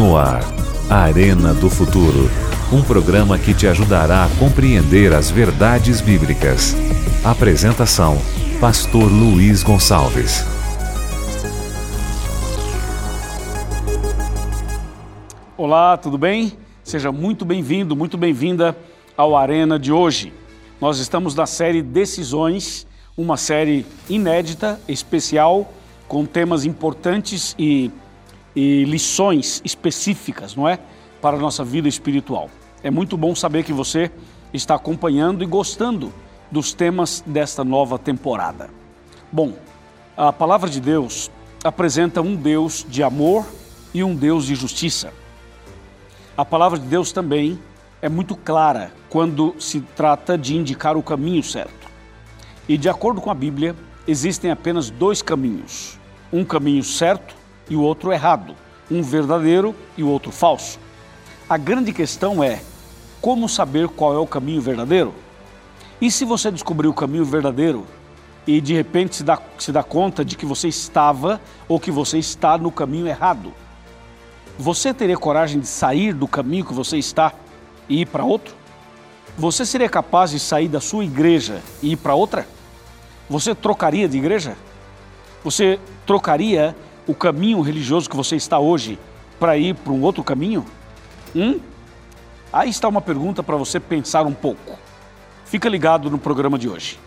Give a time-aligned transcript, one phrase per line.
[0.00, 0.40] No ar,
[0.88, 2.30] Arena do Futuro.
[2.72, 6.74] Um programa que te ajudará a compreender as verdades bíblicas.
[7.22, 8.16] Apresentação:
[8.58, 10.42] Pastor Luiz Gonçalves.
[15.54, 16.54] Olá, tudo bem?
[16.82, 18.74] Seja muito bem-vindo, muito bem-vinda
[19.14, 20.32] ao Arena de hoje.
[20.80, 25.70] Nós estamos na série Decisões, uma série inédita, especial,
[26.08, 27.90] com temas importantes e,
[28.54, 30.78] e lições específicas, não é?
[31.20, 32.50] Para a nossa vida espiritual.
[32.82, 34.10] É muito bom saber que você
[34.52, 36.12] está acompanhando e gostando
[36.50, 38.70] dos temas desta nova temporada.
[39.30, 39.52] Bom,
[40.16, 41.30] a palavra de Deus
[41.62, 43.46] apresenta um Deus de amor
[43.94, 45.12] e um Deus de justiça.
[46.36, 47.58] A palavra de Deus também
[48.02, 51.88] é muito clara quando se trata de indicar o caminho certo.
[52.68, 53.76] E de acordo com a Bíblia,
[54.06, 55.98] existem apenas dois caminhos:
[56.32, 57.34] um caminho certo
[57.70, 58.54] e o outro errado,
[58.90, 60.78] um verdadeiro e o outro falso.
[61.48, 62.60] A grande questão é
[63.20, 65.14] como saber qual é o caminho verdadeiro?
[66.00, 67.86] E se você descobrir o caminho verdadeiro
[68.46, 72.18] e de repente se dá, se dá conta de que você estava ou que você
[72.18, 73.52] está no caminho errado?
[74.58, 77.32] Você teria coragem de sair do caminho que você está
[77.88, 78.54] e ir para outro?
[79.38, 82.46] Você seria capaz de sair da sua igreja e ir para outra?
[83.28, 84.56] Você trocaria de igreja?
[85.44, 86.76] Você trocaria
[87.10, 88.98] o caminho religioso que você está hoje
[89.38, 90.64] para ir para um outro caminho?
[91.34, 91.58] Hum?
[92.52, 94.78] Aí está uma pergunta para você pensar um pouco.
[95.44, 96.98] Fica ligado no programa de hoje.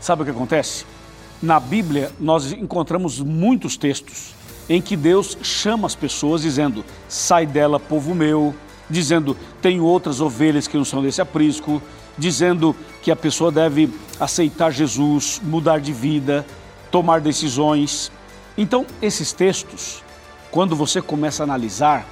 [0.00, 0.86] Sabe o que acontece?
[1.42, 4.34] Na Bíblia, nós encontramos muitos textos
[4.68, 8.54] em que Deus chama as pessoas dizendo: sai dela, povo meu,
[8.88, 11.82] dizendo: tenho outras ovelhas que não são desse aprisco,
[12.16, 16.46] dizendo que a pessoa deve aceitar Jesus, mudar de vida,
[16.90, 18.10] tomar decisões.
[18.56, 20.02] Então, esses textos,
[20.50, 22.06] quando você começa a analisar,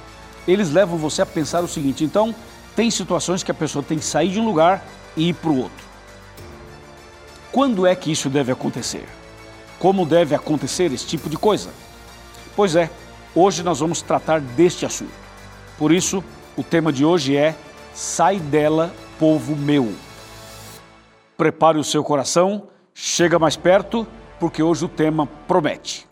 [0.47, 2.33] eles levam você a pensar o seguinte: então,
[2.75, 4.83] tem situações que a pessoa tem que sair de um lugar
[5.15, 5.85] e ir para o outro.
[7.51, 9.05] Quando é que isso deve acontecer?
[9.77, 11.69] Como deve acontecer esse tipo de coisa?
[12.55, 12.89] Pois é,
[13.35, 15.11] hoje nós vamos tratar deste assunto.
[15.77, 16.23] Por isso,
[16.55, 17.55] o tema de hoje é
[17.93, 19.93] Sai dela, povo meu.
[21.35, 24.07] Prepare o seu coração, chega mais perto,
[24.39, 26.07] porque hoje o tema promete.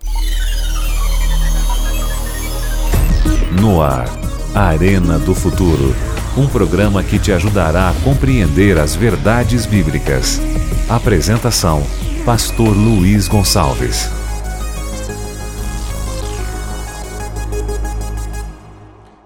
[3.52, 4.06] No ar,
[4.54, 5.96] Arena do Futuro.
[6.38, 10.40] Um programa que te ajudará a compreender as verdades bíblicas.
[10.88, 11.82] Apresentação:
[12.24, 14.08] Pastor Luiz Gonçalves.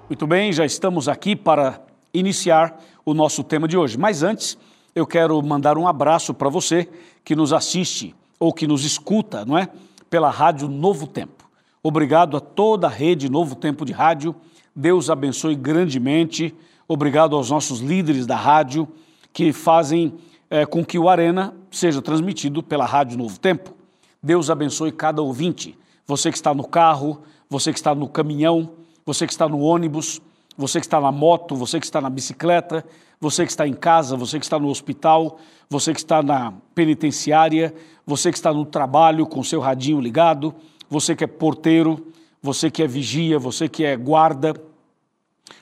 [0.07, 1.81] Muito bem, já estamos aqui para
[2.13, 3.97] iniciar o nosso tema de hoje.
[3.97, 4.57] Mas antes,
[4.95, 6.87] eu quero mandar um abraço para você
[7.25, 9.67] que nos assiste ou que nos escuta, não é?
[10.09, 11.42] Pela Rádio Novo Tempo.
[11.85, 14.33] Obrigado a toda a rede Novo Tempo de Rádio.
[14.73, 16.55] Deus abençoe grandemente.
[16.87, 18.87] Obrigado aos nossos líderes da rádio
[19.33, 20.13] que fazem
[20.49, 23.75] é, com que o Arena seja transmitido pela Rádio Novo Tempo.
[24.23, 25.77] Deus abençoe cada ouvinte.
[26.07, 28.69] Você que está no carro, você que está no caminhão,
[29.05, 30.21] você que está no ônibus,
[30.57, 32.85] você que está na moto, você que está na bicicleta,
[33.19, 35.37] você que está em casa, você que está no hospital,
[35.69, 40.55] você que está na penitenciária, você que está no trabalho com seu radinho ligado,
[40.89, 44.53] você que é porteiro, você que é vigia, você que é guarda.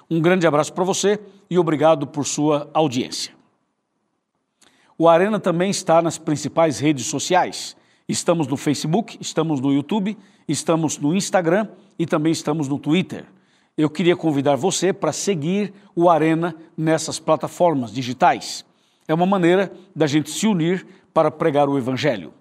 [0.10, 3.34] Um grande abraço para você e obrigado por sua audiência.
[4.98, 7.76] O Arena também está nas principais redes sociais.
[8.08, 10.18] Estamos no Facebook, estamos no YouTube,
[10.48, 11.68] estamos no Instagram
[11.98, 13.26] e também estamos no Twitter.
[13.78, 18.66] Eu queria convidar você para seguir o Arena nessas plataformas digitais.
[19.08, 22.34] É uma maneira da gente se unir para pregar o Evangelho.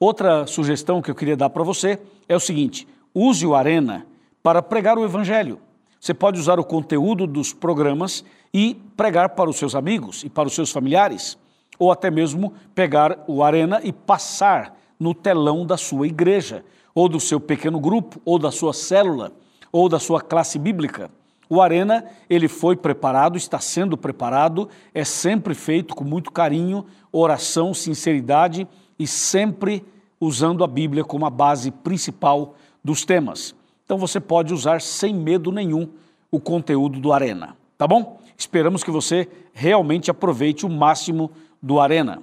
[0.00, 1.98] Outra sugestão que eu queria dar para você
[2.28, 4.06] é o seguinte: use o Arena
[4.42, 5.58] para pregar o Evangelho.
[5.98, 10.46] Você pode usar o conteúdo dos programas e pregar para os seus amigos e para
[10.46, 11.36] os seus familiares,
[11.78, 17.20] ou até mesmo pegar o Arena e passar no telão da sua igreja ou do
[17.20, 19.32] seu pequeno grupo, ou da sua célula,
[19.70, 21.10] ou da sua classe bíblica.
[21.48, 27.72] O Arena, ele foi preparado, está sendo preparado, é sempre feito com muito carinho, oração,
[27.72, 28.66] sinceridade
[28.98, 29.84] e sempre
[30.20, 33.54] usando a Bíblia como a base principal dos temas.
[33.84, 35.88] Então você pode usar sem medo nenhum
[36.30, 38.20] o conteúdo do Arena, tá bom?
[38.36, 41.30] Esperamos que você realmente aproveite o máximo
[41.62, 42.22] do Arena.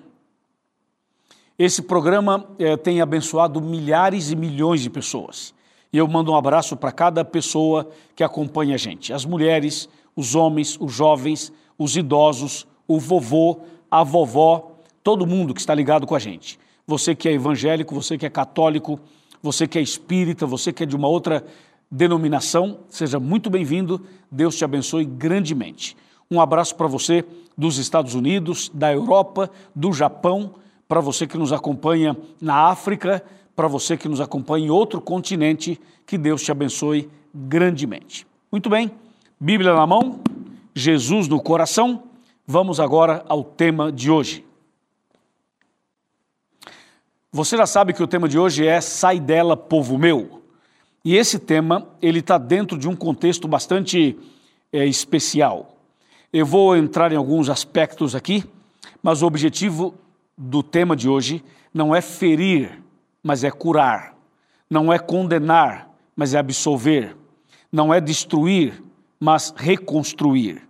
[1.58, 5.54] Esse programa é, tem abençoado milhares e milhões de pessoas.
[5.92, 10.36] E eu mando um abraço para cada pessoa que acompanha a gente: as mulheres, os
[10.36, 16.16] homens, os jovens, os idosos, o vovô, a vovó, todo mundo que está ligado com
[16.16, 16.60] a gente.
[16.88, 19.00] Você que é evangélico, você que é católico,
[19.42, 21.44] você que é espírita, você que é de uma outra
[21.90, 24.06] denominação, seja muito bem-vindo.
[24.30, 25.98] Deus te abençoe grandemente.
[26.30, 27.26] Um abraço para você
[27.58, 30.56] dos Estados Unidos, da Europa, do Japão,
[30.88, 33.24] para você que nos acompanha na África,
[33.56, 38.28] para você que nos acompanha em outro continente, que Deus te abençoe grandemente.
[38.52, 38.92] Muito bem,
[39.40, 40.20] Bíblia na mão,
[40.76, 42.04] Jesus no coração.
[42.46, 44.45] Vamos agora ao tema de hoje.
[47.36, 50.42] Você já sabe que o tema de hoje é Sai dela, povo meu.
[51.04, 54.18] E esse tema ele está dentro de um contexto bastante
[54.72, 55.76] é, especial.
[56.32, 58.46] Eu vou entrar em alguns aspectos aqui,
[59.04, 59.96] mas o objetivo
[60.38, 61.44] do tema de hoje
[61.74, 62.82] não é ferir,
[63.22, 64.16] mas é curar.
[64.70, 67.18] Não é condenar, mas é absolver.
[67.70, 68.82] Não é destruir,
[69.20, 70.62] mas reconstruir.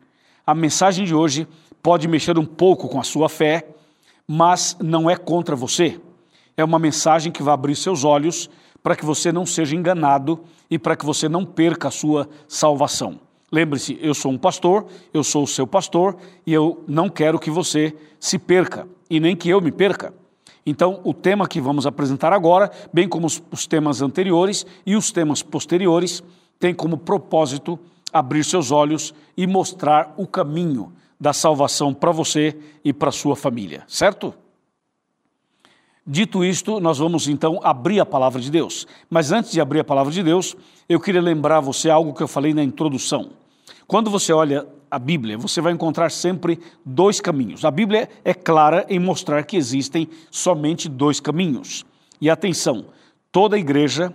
[0.43, 1.47] A mensagem de hoje
[1.83, 3.67] pode mexer um pouco com a sua fé,
[4.27, 6.01] mas não é contra você.
[6.57, 8.49] É uma mensagem que vai abrir seus olhos
[8.81, 13.19] para que você não seja enganado e para que você não perca a sua salvação.
[13.51, 17.49] Lembre-se, eu sou um pastor, eu sou o seu pastor e eu não quero que
[17.49, 20.13] você se perca e nem que eu me perca.
[20.65, 25.11] Então, o tema que vamos apresentar agora, bem como os, os temas anteriores e os
[25.11, 26.23] temas posteriores,
[26.59, 27.79] tem como propósito
[28.11, 33.83] abrir seus olhos e mostrar o caminho da salvação para você e para sua família,
[33.87, 34.33] certo?
[36.07, 38.85] Dito isto, nós vamos então abrir a palavra de Deus.
[39.09, 40.55] Mas antes de abrir a palavra de Deus,
[40.87, 43.31] eu queria lembrar você algo que eu falei na introdução.
[43.87, 47.65] Quando você olha a Bíblia, você vai encontrar sempre dois caminhos.
[47.65, 51.83] A Bíblia é clara em mostrar que existem somente dois caminhos.
[52.21, 52.85] E atenção,
[53.31, 54.13] toda igreja,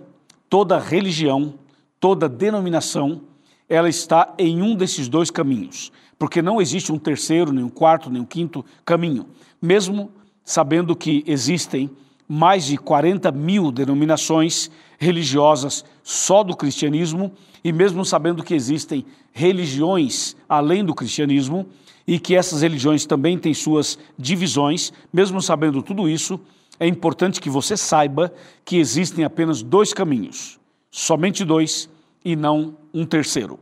[0.49, 1.55] toda religião,
[1.99, 3.23] toda denominação,
[3.67, 8.09] ela está em um desses dois caminhos, porque não existe um terceiro, nem um quarto,
[8.09, 9.27] nem um quinto caminho.
[9.61, 10.09] Mesmo
[10.43, 11.89] sabendo que existem
[12.27, 17.31] mais de 40 mil denominações religiosas só do cristianismo,
[17.63, 21.67] e mesmo sabendo que existem religiões além do cristianismo
[22.07, 26.39] e que essas religiões também têm suas divisões, mesmo sabendo tudo isso,
[26.79, 28.33] é importante que você saiba
[28.65, 30.59] que existem apenas dois caminhos,
[30.89, 31.89] somente dois
[32.25, 33.59] e não um terceiro.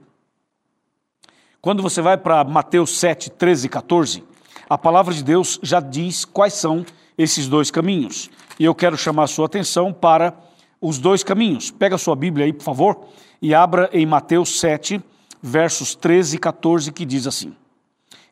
[1.62, 4.24] Quando você vai para Mateus 7, 13 e 14,
[4.68, 6.86] a palavra de Deus já diz quais são
[7.18, 8.30] esses dois caminhos.
[8.60, 10.34] E eu quero chamar a sua atenção para
[10.82, 11.70] os dois caminhos.
[11.70, 13.06] Pega a sua Bíblia aí, por favor,
[13.42, 15.02] e abra em Mateus 7,
[15.42, 17.54] versos 13 e 14, que diz assim: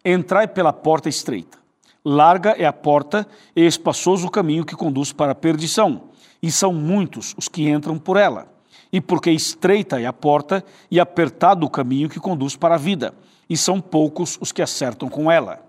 [0.03, 1.57] Entrai pela porta estreita.
[2.03, 6.03] Larga é a porta e espaçoso o caminho que conduz para a perdição,
[6.41, 8.47] e são muitos os que entram por ela.
[8.91, 13.13] E porque estreita é a porta e apertado o caminho que conduz para a vida,
[13.49, 15.66] e são poucos os que acertam com ela.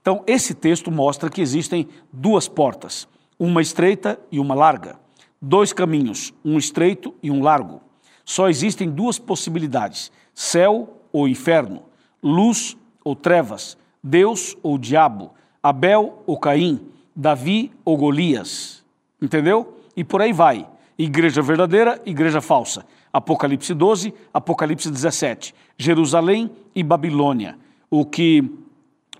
[0.00, 3.06] Então, esse texto mostra que existem duas portas,
[3.38, 4.98] uma estreita e uma larga
[5.40, 7.80] dois caminhos, um estreito e um largo.
[8.24, 11.82] Só existem duas possibilidades: céu ou inferno,
[12.22, 15.32] luz ou trevas, Deus ou diabo,
[15.62, 16.80] Abel ou Caim,
[17.14, 18.84] Davi ou Golias.
[19.20, 19.78] Entendeu?
[19.96, 20.66] E por aí vai.
[20.98, 22.84] Igreja verdadeira, igreja falsa.
[23.12, 25.54] Apocalipse 12, Apocalipse 17.
[25.76, 27.58] Jerusalém e Babilônia.
[27.90, 28.44] O que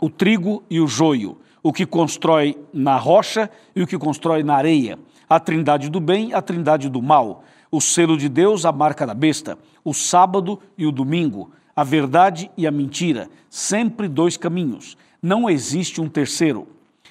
[0.00, 4.54] o trigo e o joio, o que constrói na rocha e o que constrói na
[4.54, 4.98] areia
[5.30, 9.14] a trindade do bem, a trindade do mal, o selo de Deus, a marca da
[9.14, 15.48] besta, o sábado e o domingo, a verdade e a mentira, sempre dois caminhos, não
[15.48, 16.66] existe um terceiro.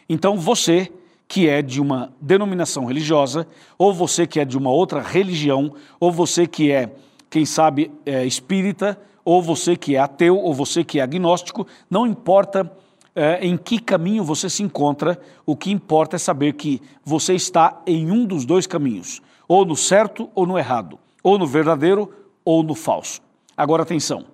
[0.09, 0.91] Então você,
[1.29, 6.11] que é de uma denominação religiosa, ou você que é de uma outra religião, ou
[6.11, 6.91] você que é,
[7.29, 12.07] quem sabe, é espírita, ou você que é ateu, ou você que é agnóstico, não
[12.07, 12.71] importa
[13.15, 17.81] é, em que caminho você se encontra, o que importa é saber que você está
[17.85, 22.11] em um dos dois caminhos, ou no certo ou no errado, ou no verdadeiro
[22.45, 23.21] ou no falso.
[23.57, 24.25] Agora atenção,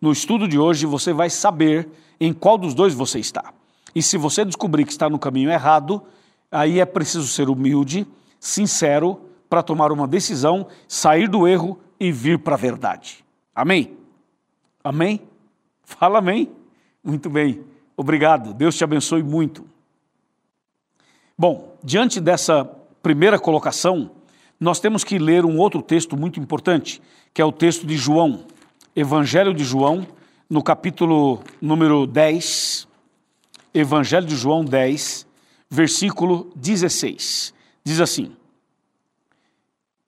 [0.00, 3.52] no estudo de hoje você vai saber em qual dos dois você está.
[3.94, 6.02] E se você descobrir que está no caminho errado,
[6.50, 8.06] aí é preciso ser humilde,
[8.38, 13.24] sincero, para tomar uma decisão, sair do erro e vir para a verdade.
[13.54, 13.99] Amém?
[14.82, 15.20] Amém?
[15.82, 16.50] Fala amém.
[17.02, 17.64] Muito bem.
[17.96, 19.64] Obrigado, Deus te abençoe muito.
[21.36, 22.64] Bom, diante dessa
[23.02, 24.10] primeira colocação,
[24.58, 27.00] nós temos que ler um outro texto muito importante,
[27.32, 28.44] que é o texto de João,
[28.94, 30.06] Evangelho de João,
[30.48, 32.86] no capítulo número 10,
[33.72, 35.26] Evangelho de João 10,
[35.70, 37.54] versículo 16.
[37.84, 38.36] Diz assim: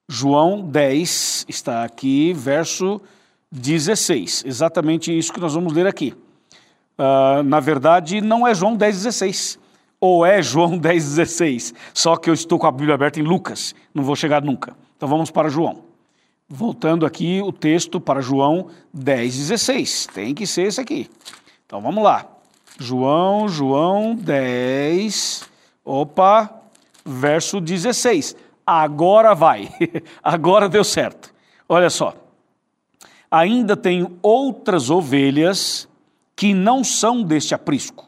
[0.09, 3.00] João 10 está aqui, verso
[3.52, 6.14] 16, exatamente isso que nós vamos ler aqui.
[6.99, 9.59] Uh, na verdade, não é João 10,16.
[10.00, 11.75] Ou é João 10,16.
[11.92, 13.75] Só que eu estou com a Bíblia aberta em Lucas.
[13.92, 14.75] Não vou chegar nunca.
[14.97, 15.85] Então vamos para João.
[16.49, 20.09] Voltando aqui o texto para João 10, 16.
[20.14, 21.11] Tem que ser esse aqui.
[21.66, 22.26] Então vamos lá.
[22.78, 25.49] João, João 10,
[25.85, 26.50] opa,
[27.04, 28.35] verso 16.
[28.66, 29.68] Agora vai.
[30.23, 31.35] Agora deu certo.
[31.68, 32.22] Olha só.
[33.32, 35.88] Ainda tenho outras ovelhas
[36.36, 38.06] que não são deste aprisco.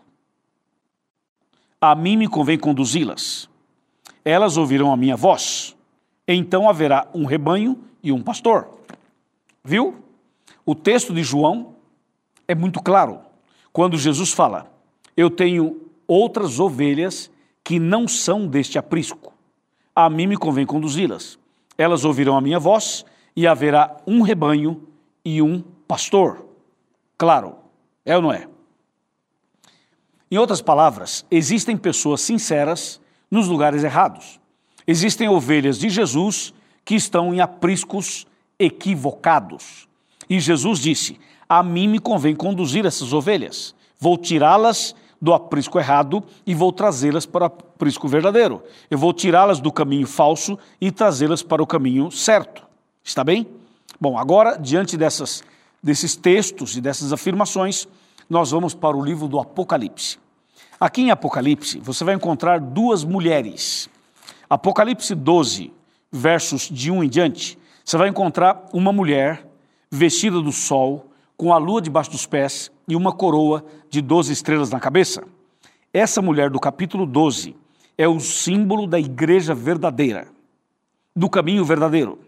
[1.80, 3.48] A mim me convém conduzi-las.
[4.22, 5.74] Elas ouvirão a minha voz.
[6.28, 8.68] Então haverá um rebanho e um pastor.
[9.64, 10.04] Viu?
[10.66, 11.74] O texto de João
[12.46, 13.20] é muito claro.
[13.72, 14.70] Quando Jesus fala:
[15.16, 17.30] Eu tenho outras ovelhas
[17.62, 19.32] que não são deste aprisco.
[19.96, 21.38] A mim me convém conduzi-las.
[21.78, 24.86] Elas ouvirão a minha voz e haverá um rebanho
[25.24, 26.46] e um pastor.
[27.16, 27.56] Claro,
[28.04, 28.46] é ou não é?
[30.30, 33.00] Em outras palavras, existem pessoas sinceras
[33.30, 34.40] nos lugares errados.
[34.86, 36.52] Existem ovelhas de Jesus
[36.84, 38.26] que estão em apriscos
[38.58, 39.88] equivocados.
[40.28, 43.74] E Jesus disse: A mim me convém conduzir essas ovelhas.
[43.98, 48.62] Vou tirá-las do aprisco errado e vou trazê-las para o aprisco verdadeiro.
[48.90, 52.62] Eu vou tirá-las do caminho falso e trazê-las para o caminho certo.
[53.02, 53.46] Está bem?
[54.00, 55.42] Bom, agora, diante dessas,
[55.82, 57.86] desses textos e dessas afirmações,
[58.28, 60.18] nós vamos para o livro do Apocalipse.
[60.78, 63.88] Aqui em Apocalipse, você vai encontrar duas mulheres.
[64.50, 65.72] Apocalipse 12,
[66.10, 69.46] versos de 1 em diante, você vai encontrar uma mulher
[69.90, 74.70] vestida do sol, com a lua debaixo dos pés e uma coroa de 12 estrelas
[74.70, 75.24] na cabeça.
[75.92, 77.56] Essa mulher do capítulo 12
[77.96, 80.28] é o símbolo da igreja verdadeira,
[81.14, 82.18] do caminho verdadeiro.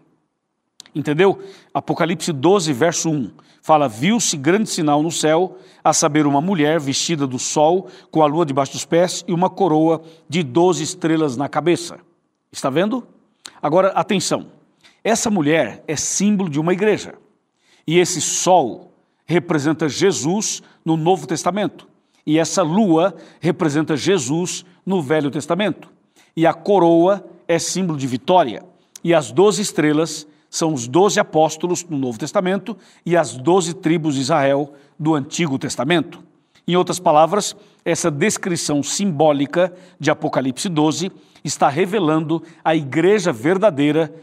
[0.95, 1.39] Entendeu?
[1.73, 3.31] Apocalipse 12, verso 1
[3.67, 8.25] fala: Viu-se grande sinal no céu, a saber, uma mulher vestida do sol, com a
[8.25, 11.99] lua debaixo dos pés e uma coroa de 12 estrelas na cabeça.
[12.49, 13.05] Está vendo?
[13.61, 14.47] Agora, atenção:
[15.03, 17.15] essa mulher é símbolo de uma igreja.
[17.85, 18.93] E esse sol
[19.25, 21.87] representa Jesus no Novo Testamento.
[22.25, 25.89] E essa lua representa Jesus no Velho Testamento.
[26.35, 28.63] E a coroa é símbolo de vitória.
[29.03, 34.15] E as doze estrelas são os doze apóstolos no Novo Testamento e as doze tribos
[34.15, 36.23] de Israel do Antigo Testamento.
[36.67, 41.11] Em outras palavras, essa descrição simbólica de Apocalipse 12
[41.43, 44.13] está revelando a igreja verdadeira,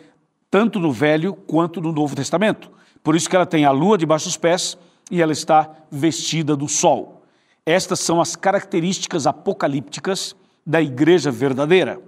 [0.50, 2.70] tanto no Velho quanto no Novo Testamento.
[3.02, 4.76] Por isso que ela tem a lua debaixo dos pés
[5.10, 7.22] e ela está vestida do sol.
[7.64, 12.00] Estas são as características apocalípticas da igreja verdadeira.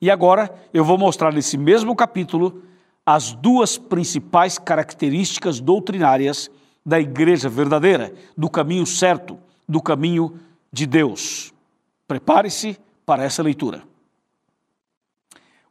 [0.00, 2.62] E agora eu vou mostrar nesse mesmo capítulo
[3.14, 6.48] as duas principais características doutrinárias
[6.86, 9.36] da igreja verdadeira, do caminho certo,
[9.68, 10.38] do caminho
[10.72, 11.52] de Deus.
[12.06, 13.82] Prepare-se para essa leitura.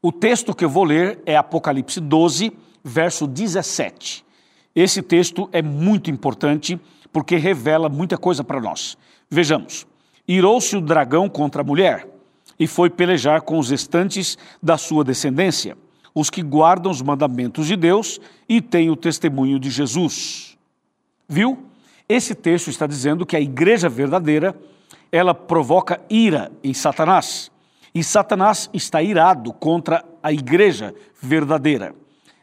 [0.01, 2.51] O texto que eu vou ler é Apocalipse 12,
[2.83, 4.25] verso 17.
[4.75, 6.79] Esse texto é muito importante
[7.11, 8.97] porque revela muita coisa para nós.
[9.29, 9.87] Vejamos:
[10.27, 12.05] Irou-se o dragão contra a mulher
[12.59, 15.77] e foi pelejar com os estantes da sua descendência,
[16.19, 20.57] os que guardam os mandamentos de Deus e têm o testemunho de Jesus.
[21.27, 21.57] Viu?
[22.07, 24.53] Esse texto está dizendo que a igreja verdadeira,
[25.11, 27.49] ela provoca ira em Satanás.
[27.95, 31.95] E Satanás está irado contra a igreja verdadeira.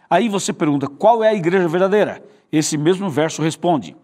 [0.08, 2.22] Aí você pergunta, qual é a igreja verdadeira?
[2.50, 3.94] Esse mesmo verso responde: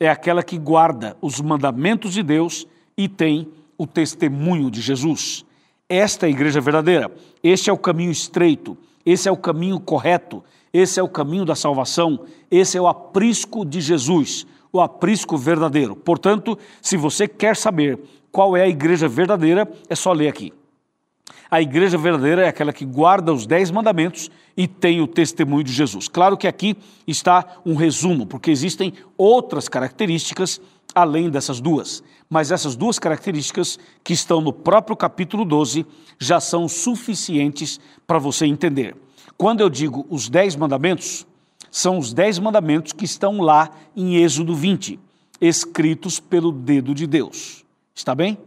[0.00, 2.66] é aquela que guarda os mandamentos de Deus
[2.96, 5.44] e tem o testemunho de Jesus.
[5.88, 7.10] Esta é a igreja verdadeira.
[7.42, 11.54] Este é o caminho estreito, esse é o caminho correto, esse é o caminho da
[11.54, 15.96] salvação, esse é o aprisco de Jesus o aprisco verdadeiro.
[15.96, 17.98] Portanto, se você quer saber
[18.30, 20.52] qual é a igreja verdadeira, é só ler aqui.
[21.50, 25.72] A igreja verdadeira é aquela que guarda os dez mandamentos e tem o testemunho de
[25.72, 26.06] Jesus.
[26.06, 26.76] Claro que aqui
[27.06, 30.60] está um resumo, porque existem outras características
[30.94, 32.02] além dessas duas.
[32.28, 35.86] Mas essas duas características que estão no próprio capítulo 12
[36.18, 38.96] já são suficientes para você entender.
[39.36, 41.26] Quando eu digo os dez mandamentos,
[41.70, 44.98] são os dez mandamentos que estão lá em Êxodo 20,
[45.40, 47.64] escritos pelo dedo de Deus.
[47.94, 48.38] Está bem?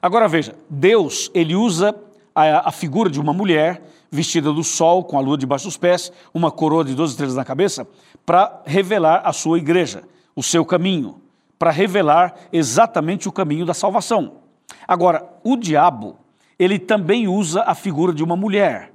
[0.00, 1.94] Agora veja, Deus, ele usa
[2.34, 6.12] a, a, figura de uma mulher vestida do sol, com a lua debaixo dos pés,
[6.32, 7.88] uma coroa de 12 estrelas na cabeça,
[8.24, 10.04] para revelar a sua igreja,
[10.36, 11.22] o seu caminho,
[11.58, 14.36] para revelar exatamente o caminho da salvação.
[14.86, 16.18] Agora, o diabo,
[16.58, 18.92] ele também usa a figura de uma mulher,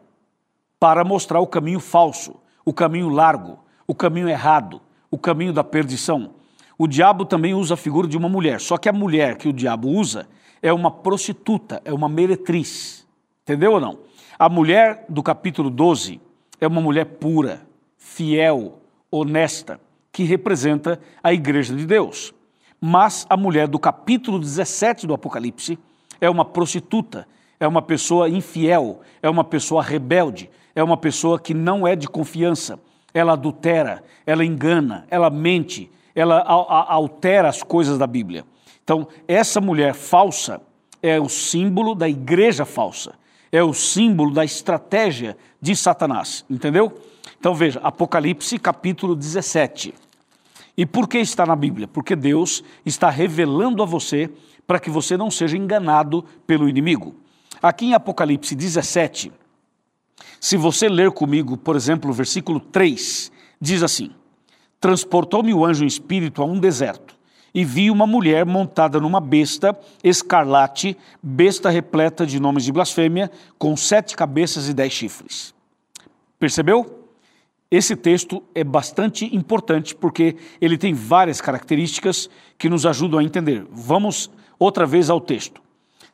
[0.79, 6.31] para mostrar o caminho falso, o caminho largo, o caminho errado, o caminho da perdição.
[6.77, 9.53] O diabo também usa a figura de uma mulher, só que a mulher que o
[9.53, 10.27] diabo usa
[10.61, 13.05] é uma prostituta, é uma meretriz.
[13.43, 13.99] Entendeu ou não?
[14.37, 16.21] A mulher do capítulo 12
[16.61, 17.61] é uma mulher pura,
[17.97, 18.79] fiel,
[19.11, 19.79] honesta,
[20.11, 22.33] que representa a igreja de Deus.
[22.81, 25.77] Mas a mulher do capítulo 17 do Apocalipse
[26.21, 27.27] é uma prostituta,
[27.59, 32.07] é uma pessoa infiel, é uma pessoa rebelde, é uma pessoa que não é de
[32.07, 32.79] confiança.
[33.13, 38.45] Ela adultera, ela engana, ela mente, ela altera as coisas da Bíblia.
[38.83, 40.61] Então, essa mulher falsa
[41.01, 43.13] é o símbolo da igreja falsa,
[43.51, 46.93] é o símbolo da estratégia de Satanás, entendeu?
[47.39, 49.93] Então veja, Apocalipse capítulo 17.
[50.79, 51.89] E por que está na Bíblia?
[51.89, 54.29] Porque Deus está revelando a você
[54.65, 57.17] para que você não seja enganado pelo inimigo.
[57.61, 59.29] Aqui em Apocalipse 17,
[60.39, 64.11] se você ler comigo, por exemplo, o versículo 3, diz assim:
[64.79, 67.13] Transportou-me o anjo em espírito a um deserto
[67.53, 73.75] e vi uma mulher montada numa besta escarlate, besta repleta de nomes de blasfêmia, com
[73.75, 75.53] sete cabeças e dez chifres.
[76.39, 76.98] Percebeu?
[77.71, 83.63] Esse texto é bastante importante porque ele tem várias características que nos ajudam a entender.
[83.69, 85.61] Vamos outra vez ao texto.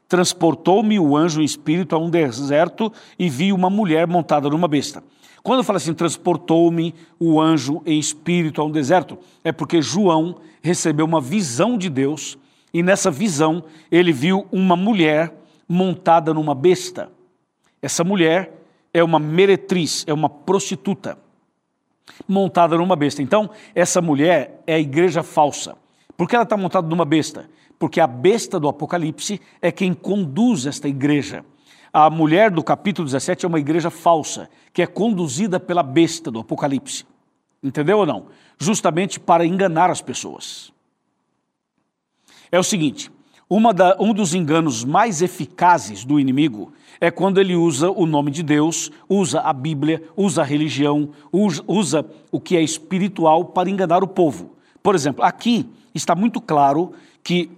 [0.05, 5.01] Transportou-me o anjo em espírito a um deserto e vi uma mulher montada numa besta.
[5.41, 11.05] Quando fala assim, transportou-me o anjo em espírito a um deserto, é porque João recebeu
[11.05, 12.38] uma visão de Deus
[12.74, 15.33] e nessa visão ele viu uma mulher
[15.69, 17.09] montada numa besta.
[17.81, 18.51] Essa mulher
[18.93, 21.17] é uma meretriz, é uma prostituta
[22.27, 23.21] montada numa besta.
[23.21, 25.75] Então, essa mulher é a igreja falsa.
[26.17, 27.50] Por que ela está montada numa besta?
[27.77, 31.43] Porque a besta do Apocalipse é quem conduz esta igreja.
[31.91, 36.39] A mulher do capítulo 17 é uma igreja falsa, que é conduzida pela besta do
[36.39, 37.05] Apocalipse.
[37.63, 38.27] Entendeu ou não?
[38.57, 40.71] Justamente para enganar as pessoas.
[42.51, 43.12] É o seguinte:
[43.74, 48.42] da, um dos enganos mais eficazes do inimigo é quando ele usa o nome de
[48.42, 54.03] Deus, usa a Bíblia, usa a religião, usa, usa o que é espiritual para enganar
[54.03, 54.51] o povo.
[54.81, 57.50] Por exemplo, aqui está muito claro que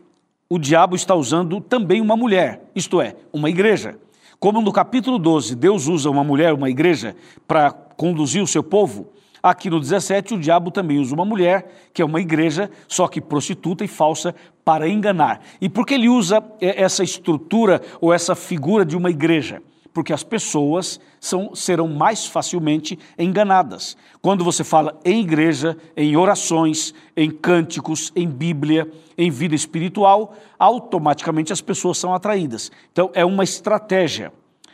[0.50, 3.98] o diabo está usando também uma mulher, isto é, uma igreja.
[4.40, 7.16] Como no capítulo 12, Deus usa uma mulher, uma igreja,
[7.48, 9.10] para conduzir o seu povo,
[9.42, 13.22] aqui no 17 o diabo também usa uma mulher, que é uma igreja, só que
[13.22, 15.42] prostituta e falsa, para enganar.
[15.62, 19.62] E por que ele usa é, essa estrutura ou essa figura de uma igreja?
[19.94, 23.98] Porque as pessoas são, serão mais facilmente enganadas.
[24.22, 31.54] Quando você fala em igreja, em orações, em cânticos, em Bíblia, em vida espiritual, automaticamente
[31.54, 32.72] as pessoas são atraídas.
[32.92, 34.32] Então é uma estratégia,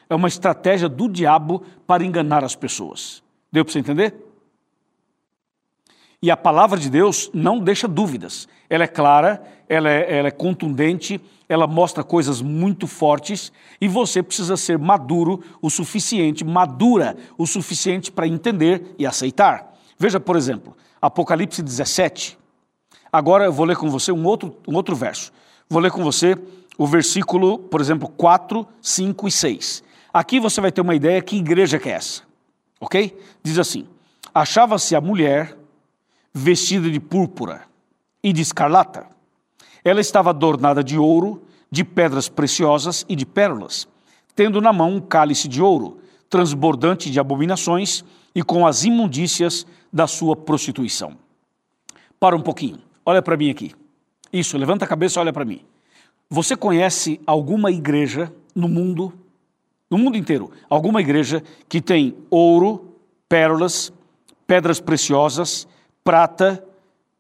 [0.10, 3.24] é uma estratégia do diabo para enganar as pessoas.
[3.52, 4.16] Deu para você entender?
[6.24, 8.48] E a palavra de Deus não deixa dúvidas.
[8.70, 14.24] Ela é clara, ela é, ela é, contundente, ela mostra coisas muito fortes e você
[14.24, 19.74] precisa ser maduro o suficiente, madura o suficiente para entender e aceitar.
[20.00, 22.38] Veja, por exemplo, Apocalipse 17.
[23.12, 25.30] Agora eu vou ler com você um outro, um outro verso.
[25.68, 26.38] Vou ler com você
[26.78, 29.84] o versículo, por exemplo, 4, 5 e 6.
[30.14, 32.22] Aqui você vai ter uma ideia que igreja que é essa,
[32.80, 33.14] ok?
[33.44, 33.86] Diz assim:
[34.34, 35.58] Achava-se a mulher
[36.34, 37.64] vestida de púrpura
[38.24, 39.08] e de escarlata.
[39.84, 43.88] Ela estava adornada de ouro, de pedras preciosas e de pérolas,
[44.36, 50.08] tendo na mão um cálice de ouro, transbordante de abominações e com as imundícias da
[50.08, 51.18] sua prostituição.
[52.20, 53.74] Para um pouquinho, olha para mim aqui.
[54.32, 55.62] Isso, levanta a cabeça e olha para mim.
[56.30, 59.14] Você conhece alguma igreja no mundo,
[59.90, 62.96] no mundo inteiro, alguma igreja que tem ouro,
[63.30, 63.94] pérolas,
[64.48, 65.68] pedras preciosas
[66.04, 66.64] prata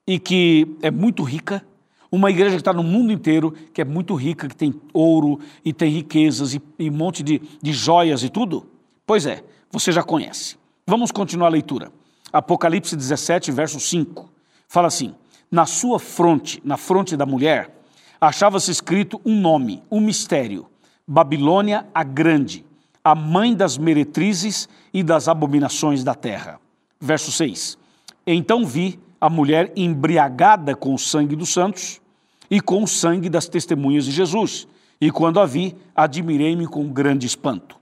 [0.05, 1.65] e que é muito rica,
[2.11, 5.73] uma igreja que está no mundo inteiro, que é muito rica, que tem ouro e
[5.73, 8.67] tem riquezas e, e um monte de, de joias e tudo?
[9.05, 10.55] Pois é, você já conhece.
[10.85, 11.91] Vamos continuar a leitura.
[12.31, 14.29] Apocalipse 17, verso 5.
[14.67, 15.15] Fala assim:
[15.49, 17.75] Na sua fronte, na fronte da mulher,
[18.21, 20.67] achava-se escrito um nome, um mistério:
[21.07, 22.63] Babilônia a Grande,
[23.03, 26.59] a mãe das meretrizes e das abominações da terra.
[26.99, 27.77] Verso 6.
[28.25, 32.01] Então vi a mulher embriagada com o sangue dos santos
[32.49, 34.67] e com o sangue das testemunhas de Jesus.
[34.99, 37.77] E quando a vi, admirei-me com grande espanto.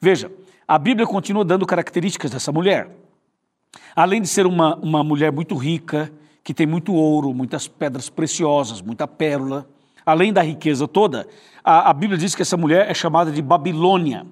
[0.00, 0.30] Veja,
[0.66, 2.90] a Bíblia continua dando características dessa mulher.
[3.94, 6.12] Além de ser uma, uma mulher muito rica,
[6.44, 9.66] que tem muito ouro, muitas pedras preciosas, muita pérola,
[10.04, 11.26] além da riqueza toda,
[11.62, 14.26] a, a Bíblia diz que essa mulher é chamada de Babilônia.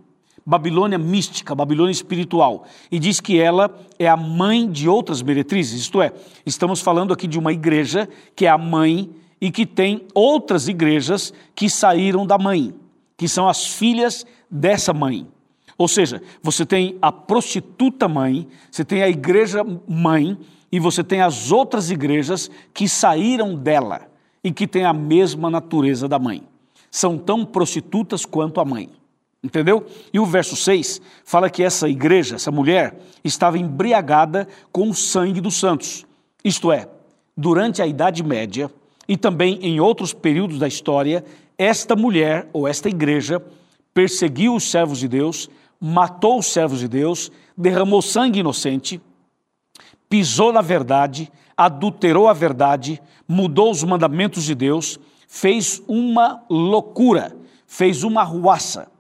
[0.45, 6.01] Babilônia mística, Babilônia espiritual, e diz que ela é a mãe de outras meretrizes, isto
[6.01, 6.13] é,
[6.45, 11.33] estamos falando aqui de uma igreja que é a mãe e que tem outras igrejas
[11.55, 12.75] que saíram da mãe,
[13.17, 15.27] que são as filhas dessa mãe.
[15.79, 20.37] Ou seja, você tem a prostituta mãe, você tem a igreja mãe
[20.71, 24.03] e você tem as outras igrejas que saíram dela
[24.45, 26.43] e que têm a mesma natureza da mãe.
[26.91, 28.91] São tão prostitutas quanto a mãe.
[29.43, 29.87] Entendeu?
[30.13, 35.41] E o verso 6 fala que essa igreja, essa mulher, estava embriagada com o sangue
[35.41, 36.07] dos santos.
[36.45, 36.89] Isto é,
[37.37, 38.71] durante a Idade Média
[39.09, 41.25] e também em outros períodos da história,
[41.57, 43.43] esta mulher ou esta igreja
[43.95, 45.49] perseguiu os servos de Deus,
[45.81, 49.01] matou os servos de Deus, derramou sangue inocente,
[50.09, 58.03] pisou na verdade, adulterou a verdade, mudou os mandamentos de Deus, fez uma loucura, fez
[58.05, 58.91] uma ruaça.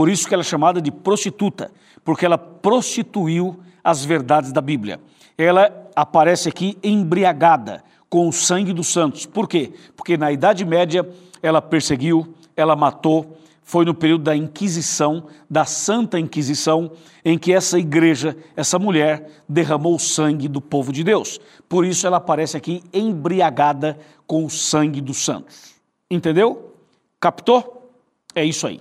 [0.00, 1.70] Por isso que ela é chamada de prostituta,
[2.02, 4.98] porque ela prostituiu as verdades da Bíblia.
[5.36, 9.26] Ela aparece aqui embriagada com o sangue dos santos.
[9.26, 9.74] Por quê?
[9.94, 11.06] Porque na Idade Média
[11.42, 17.78] ela perseguiu, ela matou, foi no período da Inquisição, da Santa Inquisição, em que essa
[17.78, 21.38] igreja, essa mulher, derramou o sangue do povo de Deus.
[21.68, 25.74] Por isso ela aparece aqui embriagada com o sangue dos santos.
[26.10, 26.72] Entendeu?
[27.20, 27.92] Captou?
[28.34, 28.80] É isso aí.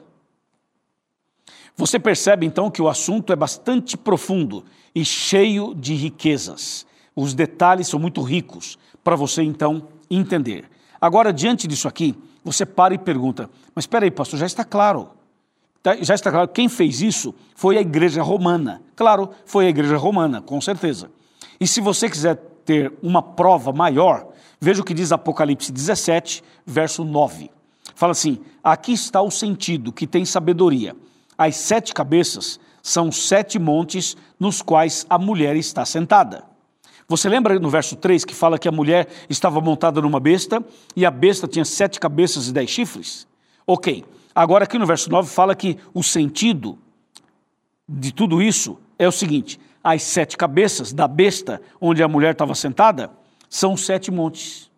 [1.79, 6.85] Você percebe então que o assunto é bastante profundo e cheio de riquezas.
[7.15, 10.65] Os detalhes são muito ricos para você então entender.
[10.99, 12.13] Agora, diante disso aqui,
[12.43, 15.11] você para e pergunta: mas espera aí, pastor, já está claro.
[15.81, 18.81] Tá, já está claro, quem fez isso foi a igreja romana.
[18.93, 21.09] Claro, foi a igreja romana, com certeza.
[21.61, 24.27] E se você quiser ter uma prova maior,
[24.59, 27.49] veja o que diz Apocalipse 17, verso 9.
[27.95, 30.93] Fala assim: aqui está o sentido que tem sabedoria.
[31.39, 36.43] As sete cabeças são sete montes nos quais a mulher está sentada.
[37.07, 40.61] Você lembra no verso 3 que fala que a mulher estava montada numa besta
[40.97, 43.25] e a besta tinha sete cabeças e dez chifres?
[43.65, 44.03] Ok.
[44.35, 46.77] Agora, aqui no verso 9 fala que o sentido
[47.87, 52.53] de tudo isso é o seguinte: as sete cabeças da besta onde a mulher estava
[52.53, 53.11] sentada
[53.49, 54.69] são sete montes.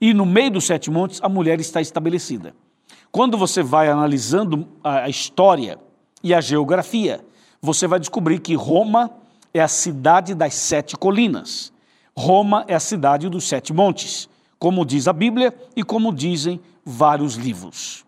[0.00, 2.54] E no meio dos sete montes a mulher está estabelecida.
[3.12, 5.78] Quando você vai analisando a história
[6.22, 7.20] e a geografia,
[7.60, 9.10] você vai descobrir que Roma
[9.52, 11.72] é a cidade das sete colinas.
[12.16, 17.34] Roma é a cidade dos sete montes, como diz a Bíblia e como dizem vários
[17.34, 18.04] livros.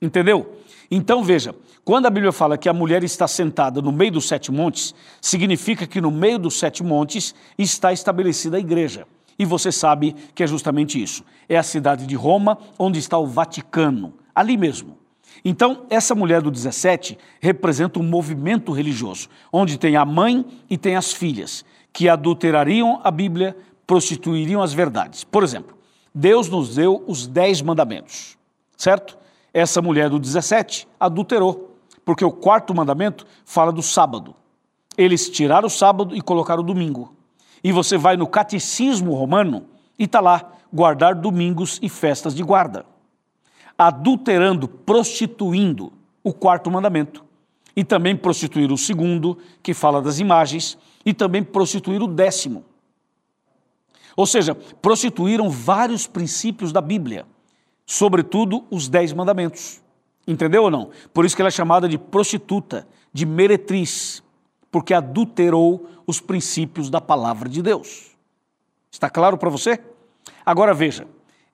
[0.00, 0.58] Entendeu?
[0.90, 4.52] Então veja, quando a Bíblia fala que a mulher está sentada no meio dos sete
[4.52, 9.06] montes, significa que no meio dos sete montes está estabelecida a igreja.
[9.42, 11.24] E você sabe que é justamente isso.
[11.48, 14.96] É a cidade de Roma, onde está o Vaticano, ali mesmo.
[15.44, 20.94] Então, essa mulher do 17 representa um movimento religioso, onde tem a mãe e tem
[20.94, 25.24] as filhas, que adulterariam a Bíblia, prostituiriam as verdades.
[25.24, 25.76] Por exemplo,
[26.14, 28.38] Deus nos deu os dez mandamentos,
[28.76, 29.18] certo?
[29.52, 34.36] Essa mulher do 17 adulterou, porque o quarto mandamento fala do sábado.
[34.96, 37.16] Eles tiraram o sábado e colocaram o domingo.
[37.62, 39.66] E você vai no catecismo romano
[39.98, 42.84] e está lá, guardar domingos e festas de guarda.
[43.76, 45.92] Adulterando, prostituindo
[46.24, 47.24] o quarto mandamento.
[47.74, 52.64] E também prostituir o segundo, que fala das imagens, e também prostituir o décimo.
[54.16, 57.24] Ou seja, prostituíram vários princípios da Bíblia,
[57.86, 59.80] sobretudo os dez mandamentos.
[60.26, 60.90] Entendeu ou não?
[61.12, 64.22] Por isso que ela é chamada de prostituta, de meretriz,
[64.72, 68.10] porque adulterou os princípios da palavra de Deus.
[68.90, 69.78] Está claro para você?
[70.44, 71.06] Agora veja,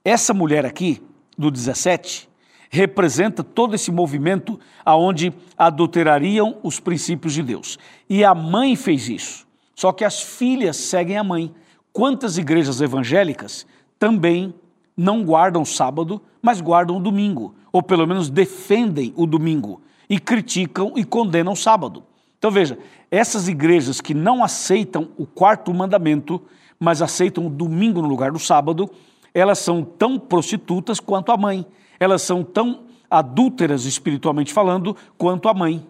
[0.04, 1.02] essa mulher aqui,
[1.37, 2.28] do 17,
[2.70, 7.78] representa todo esse movimento aonde adulterariam os princípios de Deus.
[8.09, 9.46] E a mãe fez isso.
[9.74, 11.52] Só que as filhas seguem a mãe.
[11.92, 13.66] Quantas igrejas evangélicas
[13.98, 14.54] também
[14.96, 20.92] não guardam sábado, mas guardam o domingo, ou pelo menos defendem o domingo e criticam
[20.96, 22.04] e condenam o sábado.
[22.38, 22.79] Então veja,
[23.11, 26.40] essas igrejas que não aceitam o quarto mandamento,
[26.79, 28.88] mas aceitam o domingo no lugar do sábado,
[29.35, 31.66] elas são tão prostitutas quanto a mãe.
[31.98, 35.85] Elas são tão adúlteras espiritualmente falando quanto a mãe.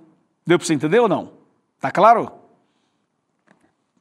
[0.47, 1.33] Deu para você entender ou não?
[1.81, 2.33] Tá claro?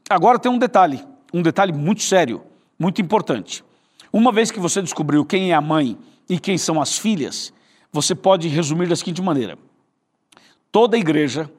[0.09, 2.41] Agora tem um detalhe, um detalhe muito sério,
[2.79, 3.63] muito importante.
[4.11, 5.97] Uma vez que você descobriu quem é a mãe
[6.29, 7.53] e quem são as filhas,
[7.91, 9.57] você pode resumir da seguinte maneira:
[10.71, 11.51] toda igreja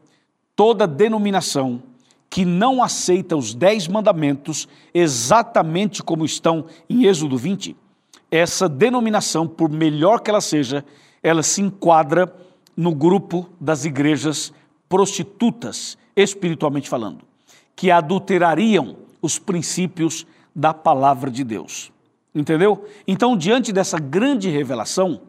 [0.58, 1.80] toda denominação
[2.28, 7.76] que não aceita os dez mandamentos exatamente como estão em Êxodo 20,
[8.28, 10.84] essa denominação, por melhor que ela seja,
[11.22, 12.34] ela se enquadra
[12.76, 14.52] no grupo das igrejas
[14.88, 17.20] prostitutas, espiritualmente falando,
[17.76, 21.92] que adulterariam os princípios da palavra de Deus.
[22.34, 22.84] Entendeu?
[23.06, 25.20] Então, diante dessa grande revelação,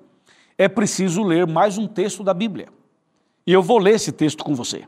[0.57, 2.67] é preciso ler mais um texto da Bíblia.
[3.45, 4.85] E eu vou ler esse texto com você,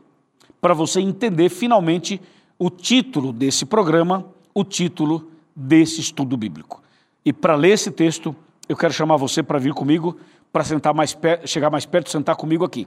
[0.62, 2.22] para você entender finalmente
[2.56, 6.80] o título desse programa, o título desse estudo bíblico.
[7.24, 8.34] E para ler esse texto,
[8.68, 10.16] eu quero chamar você para vir comigo,
[10.52, 12.86] para sentar mais chegar mais perto, sentar comigo aqui.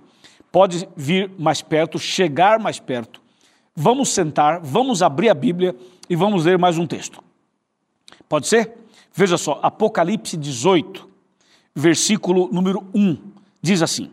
[0.53, 3.21] Pode vir mais perto, chegar mais perto.
[3.75, 5.75] Vamos sentar, vamos abrir a Bíblia
[6.09, 7.21] e vamos ler mais um texto.
[8.29, 8.71] Pode ser?
[9.13, 11.09] Veja só, Apocalipse 18,
[11.75, 13.17] versículo número 1,
[13.61, 14.11] diz assim: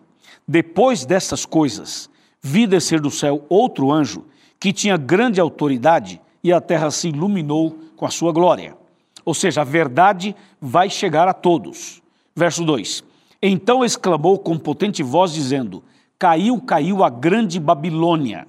[0.49, 2.11] Depois dessas coisas,
[2.43, 4.25] vi descer do céu outro anjo
[4.59, 8.77] que tinha grande autoridade e a terra se iluminou com a sua glória.
[9.25, 12.03] Ou seja, a verdade vai chegar a todos.
[12.35, 13.05] Verso 2:
[13.41, 15.85] Então exclamou com potente voz, dizendo:
[16.19, 18.49] Caiu, caiu a grande Babilônia.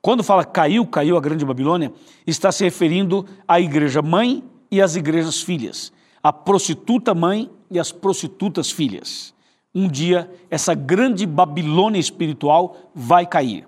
[0.00, 1.92] Quando fala caiu, caiu a grande Babilônia,
[2.26, 7.92] está se referindo à igreja mãe e às igrejas filhas, a prostituta mãe e as
[7.92, 9.32] prostitutas filhas.
[9.74, 13.66] Um dia, essa grande Babilônia espiritual vai cair.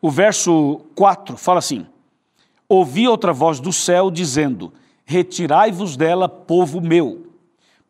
[0.00, 1.86] O verso 4 fala assim:
[2.68, 4.72] Ouvi outra voz do céu dizendo:
[5.04, 7.32] Retirai-vos dela, povo meu,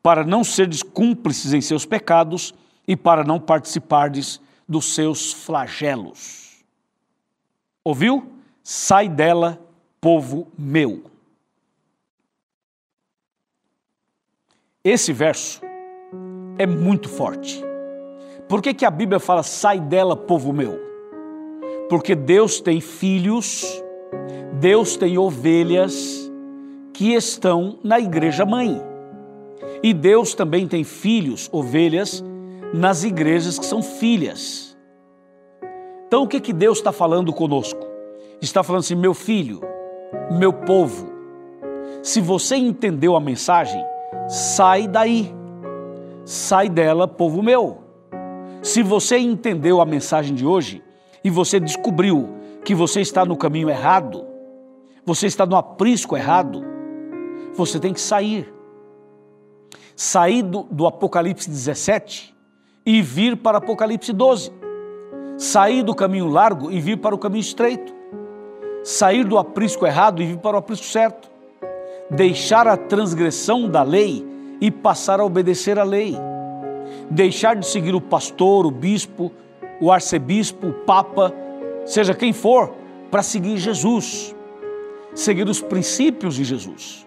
[0.00, 2.54] para não serdes cúmplices em seus pecados
[2.86, 6.64] e para não participardes dos seus flagelos.
[7.82, 8.32] Ouviu?
[8.62, 9.60] Sai dela,
[10.00, 11.10] povo meu.
[14.84, 15.67] Esse verso
[16.58, 17.64] é muito forte.
[18.48, 20.78] Por que, que a Bíblia fala sai dela, povo meu?
[21.88, 23.82] Porque Deus tem filhos,
[24.54, 26.30] Deus tem ovelhas
[26.92, 28.82] que estão na igreja mãe.
[29.82, 32.24] E Deus também tem filhos, ovelhas,
[32.74, 34.76] nas igrejas que são filhas.
[36.06, 37.86] Então o que, que Deus está falando conosco?
[38.40, 39.60] Está falando assim, meu filho,
[40.30, 41.08] meu povo,
[42.02, 43.84] se você entendeu a mensagem,
[44.28, 45.34] sai daí,
[46.28, 47.78] sai dela, povo meu.
[48.62, 50.82] Se você entendeu a mensagem de hoje
[51.24, 52.28] e você descobriu
[52.62, 54.26] que você está no caminho errado,
[55.06, 56.62] você está no aprisco errado,
[57.54, 58.52] você tem que sair.
[59.96, 62.36] Sair do, do Apocalipse 17
[62.84, 64.52] e vir para Apocalipse 12.
[65.38, 67.94] Sair do caminho largo e vir para o caminho estreito.
[68.84, 71.30] Sair do aprisco errado e vir para o aprisco certo.
[72.10, 76.16] Deixar a transgressão da lei e passar a obedecer à lei.
[77.10, 79.32] Deixar de seguir o pastor, o bispo,
[79.80, 81.32] o arcebispo, o papa,
[81.84, 82.74] seja quem for,
[83.10, 84.34] para seguir Jesus.
[85.14, 87.06] Seguir os princípios de Jesus.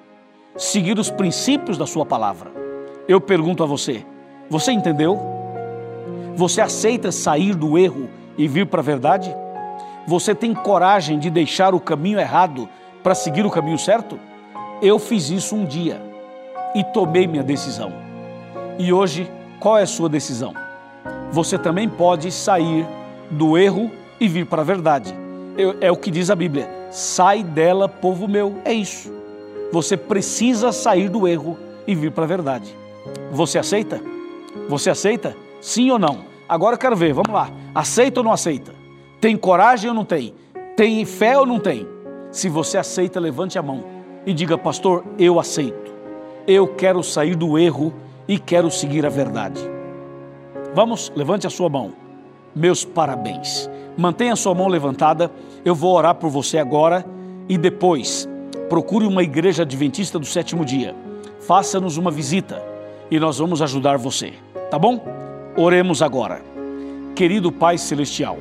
[0.57, 2.51] Seguir os princípios da Sua palavra.
[3.07, 4.05] Eu pergunto a você:
[4.49, 5.19] você entendeu?
[6.35, 9.33] Você aceita sair do erro e vir para a verdade?
[10.07, 12.67] Você tem coragem de deixar o caminho errado
[13.03, 14.19] para seguir o caminho certo?
[14.81, 16.10] Eu fiz isso um dia
[16.75, 17.91] e tomei minha decisão.
[18.77, 19.29] E hoje,
[19.59, 20.53] qual é a sua decisão?
[21.31, 22.85] Você também pode sair
[23.29, 25.13] do erro e vir para a verdade.
[25.79, 28.55] É o que diz a Bíblia: sai dela, povo meu.
[28.65, 29.11] É isso.
[29.71, 31.57] Você precisa sair do erro
[31.87, 32.75] e vir para a verdade.
[33.31, 34.01] Você aceita?
[34.67, 35.35] Você aceita?
[35.61, 36.19] Sim ou não?
[36.47, 37.49] Agora eu quero ver, vamos lá.
[37.73, 38.73] Aceita ou não aceita?
[39.21, 40.33] Tem coragem ou não tem?
[40.75, 41.87] Tem fé ou não tem?
[42.31, 43.83] Se você aceita, levante a mão
[44.25, 45.90] e diga, pastor, eu aceito.
[46.47, 47.93] Eu quero sair do erro
[48.27, 49.61] e quero seguir a verdade.
[50.73, 51.93] Vamos, levante a sua mão.
[52.55, 53.69] Meus parabéns.
[53.97, 55.31] Mantenha a sua mão levantada.
[55.63, 57.05] Eu vou orar por você agora
[57.47, 58.27] e depois
[58.69, 60.95] procure uma igreja adventista do sétimo dia.
[61.41, 62.63] Faça-nos uma visita
[63.11, 64.33] e nós vamos ajudar você.
[64.69, 65.03] Tá bom?
[65.57, 66.41] Oremos agora.
[67.15, 68.37] Querido Pai Celestial,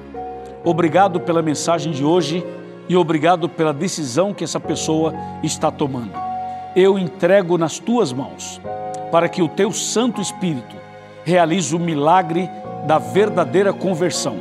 [0.64, 2.46] obrigado pela mensagem de hoje
[2.88, 6.29] e obrigado pela decisão que essa pessoa está tomando.
[6.74, 8.60] Eu entrego nas tuas mãos
[9.10, 10.76] para que o teu Santo Espírito
[11.24, 12.48] realize o milagre
[12.86, 14.36] da verdadeira conversão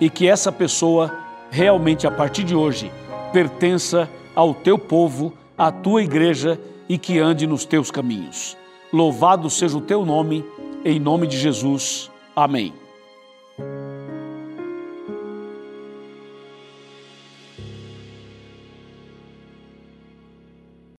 [0.00, 1.12] e que essa pessoa
[1.50, 2.90] realmente a partir de hoje
[3.32, 8.56] pertença ao teu povo, à tua igreja e que ande nos teus caminhos.
[8.92, 10.44] Louvado seja o teu nome
[10.84, 12.10] em nome de Jesus.
[12.36, 12.72] Amém.